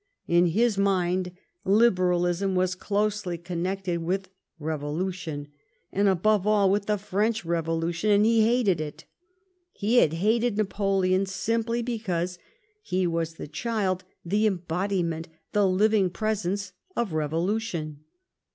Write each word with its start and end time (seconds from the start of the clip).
In 0.27 0.47
his 0.47 0.79
mind 0.79 1.31
liberalism 1.63 2.55
was 2.55 2.73
closely 2.73 3.37
connected 3.37 4.01
with 4.01 4.29
revolution, 4.57 5.49
and, 5.91 6.07
above 6.09 6.47
all, 6.47 6.71
with 6.71 6.87
the 6.87 6.97
French 6.97 7.45
revolution, 7.45 8.09
and 8.09 8.25
ho 8.25 8.31
hated 8.31 8.81
it. 8.81 9.05
He 9.73 9.97
had 9.97 10.13
hated 10.13 10.57
Napoleon 10.57 11.27
simply 11.27 11.83
because 11.83 12.39
he 12.81 13.05
was 13.05 13.35
the 13.35 13.47
child, 13.47 14.03
the 14.25 14.47
embodiment, 14.47 15.27
the 15.51 15.67
living 15.67 16.09
presence 16.09 16.73
of 16.95 17.13
revolution. 17.13 17.99